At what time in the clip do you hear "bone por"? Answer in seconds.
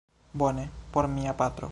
0.33-1.07